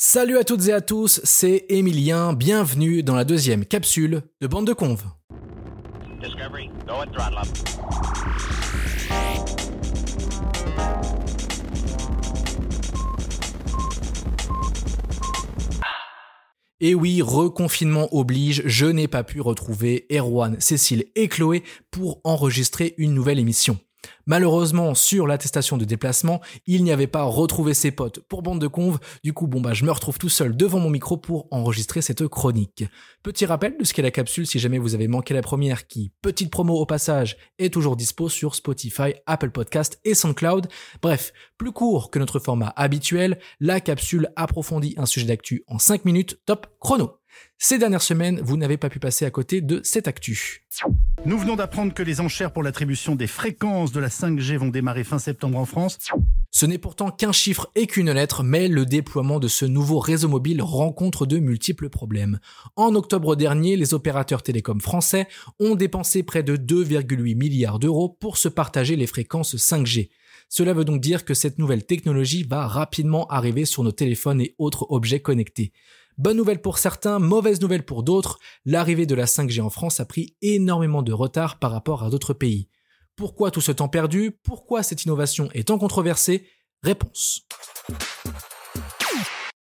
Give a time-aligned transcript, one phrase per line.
[0.00, 4.64] Salut à toutes et à tous, c'est Emilien, bienvenue dans la deuxième capsule de Bande
[4.64, 5.02] de Conve.
[16.78, 22.94] Et oui, reconfinement oblige, je n'ai pas pu retrouver Erwan, Cécile et Chloé pour enregistrer
[22.98, 23.80] une nouvelle émission.
[24.26, 28.66] Malheureusement, sur l'attestation de déplacement, il n'y avait pas retrouvé ses potes pour bande de
[28.66, 28.98] conve.
[29.24, 32.26] Du coup, bon bah, je me retrouve tout seul devant mon micro pour enregistrer cette
[32.28, 32.84] chronique.
[33.22, 36.12] Petit rappel de ce qu'est la capsule si jamais vous avez manqué la première qui,
[36.22, 40.68] petite promo au passage, est toujours dispo sur Spotify, Apple Podcast et SoundCloud.
[41.02, 46.04] Bref, plus court que notre format habituel, la capsule approfondit un sujet d'actu en 5
[46.04, 47.18] minutes, top chrono.
[47.58, 50.62] Ces dernières semaines, vous n'avez pas pu passer à côté de cette actu.
[51.24, 55.02] Nous venons d'apprendre que les enchères pour l'attribution des fréquences de la 5G vont démarrer
[55.02, 55.98] fin septembre en France.
[56.52, 60.28] Ce n'est pourtant qu'un chiffre et qu'une lettre, mais le déploiement de ce nouveau réseau
[60.28, 62.38] mobile rencontre de multiples problèmes.
[62.76, 65.26] En octobre dernier, les opérateurs télécoms français
[65.58, 70.10] ont dépensé près de 2,8 milliards d'euros pour se partager les fréquences 5G.
[70.48, 74.54] Cela veut donc dire que cette nouvelle technologie va rapidement arriver sur nos téléphones et
[74.58, 75.72] autres objets connectés.
[76.18, 80.04] Bonne nouvelle pour certains, mauvaise nouvelle pour d'autres, l'arrivée de la 5G en France a
[80.04, 82.68] pris énormément de retard par rapport à d'autres pays.
[83.14, 84.32] Pourquoi tout ce temps perdu?
[84.42, 86.44] Pourquoi cette innovation est tant controversée?
[86.82, 87.46] Réponse.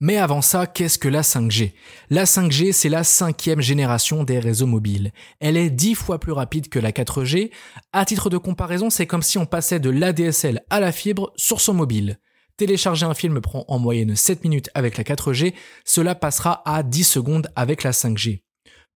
[0.00, 1.72] Mais avant ça, qu'est-ce que la 5G
[2.08, 5.12] La 5G, c'est la cinquième génération des réseaux mobiles.
[5.40, 7.50] Elle est dix fois plus rapide que la 4G.
[7.92, 11.60] À titre de comparaison, c'est comme si on passait de l'ADSL à la fibre sur
[11.60, 12.18] son mobile.
[12.60, 15.54] Télécharger un film prend en moyenne 7 minutes avec la 4G,
[15.86, 18.42] cela passera à 10 secondes avec la 5G.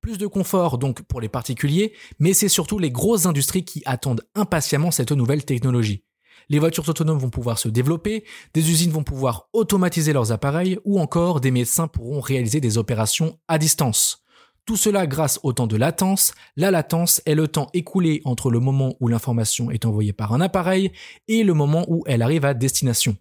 [0.03, 4.21] Plus de confort donc pour les particuliers, mais c'est surtout les grosses industries qui attendent
[4.35, 6.05] impatiemment cette nouvelle technologie.
[6.51, 11.01] Les voitures autonomes vont pouvoir se développer, des usines vont pouvoir automatiser leurs appareils, ou
[11.01, 14.27] encore des médecins pourront réaliser des opérations à distance.
[14.67, 16.35] Tout cela grâce au temps de latence.
[16.59, 20.43] La latence est le temps écoulé entre le moment où l'information est envoyée par un
[20.43, 20.93] appareil
[21.29, 23.17] et le moment où elle arrive à destination.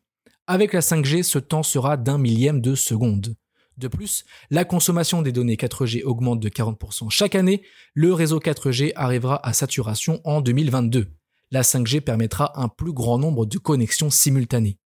[0.45, 3.35] Avec la 5G, ce temps sera d'un millième de seconde.
[3.77, 7.61] De plus, la consommation des données 4G augmente de 40% chaque année,
[7.93, 11.07] le réseau 4G arrivera à saturation en 2022.
[11.51, 14.77] La 5G permettra un plus grand nombre de connexions simultanées.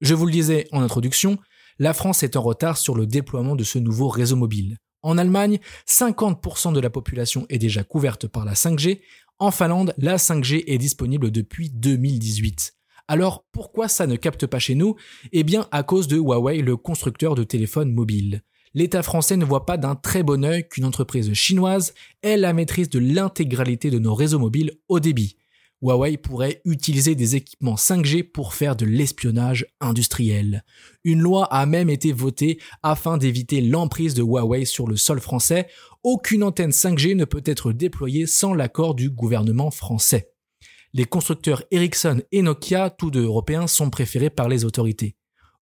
[0.00, 1.36] Je vous le disais en introduction,
[1.80, 4.78] la France est en retard sur le déploiement de ce nouveau réseau mobile.
[5.02, 5.58] En Allemagne,
[5.88, 9.00] 50% de la population est déjà couverte par la 5G.
[9.40, 12.75] En Finlande, la 5G est disponible depuis 2018.
[13.08, 14.96] Alors pourquoi ça ne capte pas chez nous?
[15.32, 18.42] Eh bien à cause de Huawei, le constructeur de téléphones mobiles.
[18.74, 22.90] L'État français ne voit pas d'un très bon œil qu'une entreprise chinoise ait la maîtrise
[22.90, 25.36] de l'intégralité de nos réseaux mobiles au débit.
[25.82, 30.64] Huawei pourrait utiliser des équipements 5G pour faire de l'espionnage industriel.
[31.04, 35.68] Une loi a même été votée afin d'éviter l'emprise de Huawei sur le sol français.
[36.02, 40.35] Aucune antenne 5G ne peut être déployée sans l'accord du gouvernement français.
[40.92, 45.16] Les constructeurs Ericsson et Nokia, tous deux européens, sont préférés par les autorités.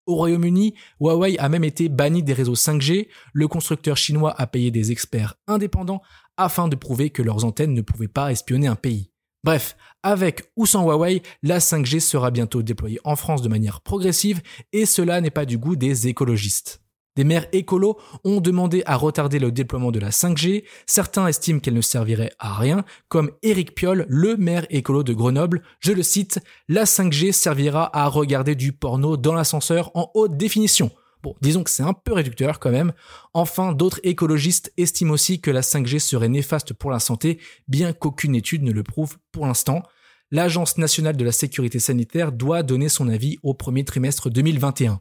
[0.05, 4.69] Au Royaume-Uni, Huawei a même été banni des réseaux 5G, le constructeur chinois a payé
[4.69, 6.01] des experts indépendants
[6.37, 9.11] afin de prouver que leurs antennes ne pouvaient pas espionner un pays.
[9.43, 14.41] Bref, avec ou sans Huawei, la 5G sera bientôt déployée en France de manière progressive
[14.73, 16.84] et cela n'est pas du goût des écologistes.
[17.15, 20.65] Des maires écolos ont demandé à retarder le déploiement de la 5G.
[20.85, 25.61] Certains estiment qu'elle ne servirait à rien, comme Éric Piolle, le maire écolo de Grenoble.
[25.79, 30.91] Je le cite, la 5G servira à regarder du porno dans l'ascenseur en haute définition.
[31.23, 32.91] Bon, disons que c'est un peu réducteur quand même.
[33.33, 37.39] Enfin, d'autres écologistes estiment aussi que la 5G serait néfaste pour la santé,
[37.69, 39.83] bien qu'aucune étude ne le prouve pour l'instant.
[40.31, 44.99] L'Agence nationale de la sécurité sanitaire doit donner son avis au premier trimestre 2021.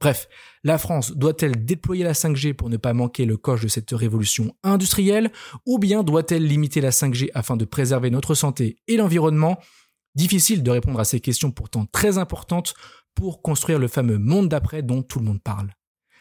[0.00, 0.28] Bref,
[0.64, 4.54] la France doit-elle déployer la 5G pour ne pas manquer le coche de cette révolution
[4.62, 5.30] industrielle,
[5.66, 9.58] ou bien doit-elle limiter la 5G afin de préserver notre santé et l'environnement?
[10.14, 12.74] Difficile de répondre à ces questions pourtant très importantes
[13.14, 15.72] pour construire le fameux monde d'après dont tout le monde parle.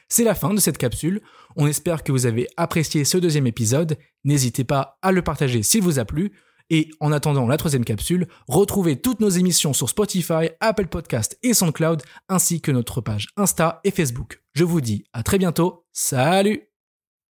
[0.09, 1.21] C'est la fin de cette capsule.
[1.56, 3.97] On espère que vous avez apprécié ce deuxième épisode.
[4.24, 6.31] N'hésitez pas à le partager s'il vous a plu.
[6.69, 11.54] Et en attendant la troisième capsule, retrouvez toutes nos émissions sur Spotify, Apple Podcast et
[11.54, 14.42] SoundCloud, ainsi que notre page Insta et Facebook.
[14.54, 15.86] Je vous dis à très bientôt.
[15.92, 16.72] Salut